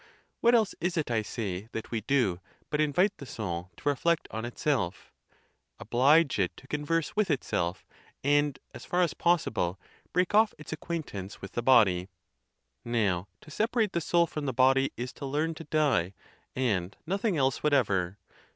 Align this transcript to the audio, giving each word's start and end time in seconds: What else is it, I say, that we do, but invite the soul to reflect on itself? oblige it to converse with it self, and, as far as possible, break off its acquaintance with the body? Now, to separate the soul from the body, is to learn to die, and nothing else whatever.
What 0.39 0.55
else 0.55 0.73
is 0.81 0.97
it, 0.97 1.11
I 1.11 1.21
say, 1.21 1.69
that 1.73 1.91
we 1.91 2.01
do, 2.01 2.39
but 2.71 2.81
invite 2.81 3.15
the 3.17 3.25
soul 3.27 3.69
to 3.77 3.87
reflect 3.87 4.27
on 4.31 4.45
itself? 4.45 5.11
oblige 5.77 6.39
it 6.39 6.57
to 6.57 6.67
converse 6.67 7.15
with 7.15 7.29
it 7.29 7.43
self, 7.43 7.85
and, 8.23 8.57
as 8.73 8.83
far 8.83 9.03
as 9.03 9.13
possible, 9.13 9.79
break 10.11 10.33
off 10.33 10.55
its 10.57 10.73
acquaintance 10.73 11.39
with 11.39 11.51
the 11.51 11.61
body? 11.61 12.09
Now, 12.83 13.27
to 13.41 13.51
separate 13.51 13.91
the 13.91 14.01
soul 14.01 14.25
from 14.25 14.47
the 14.47 14.53
body, 14.53 14.91
is 14.97 15.13
to 15.13 15.25
learn 15.27 15.53
to 15.53 15.65
die, 15.65 16.15
and 16.55 16.97
nothing 17.05 17.37
else 17.37 17.61
whatever. 17.61 18.17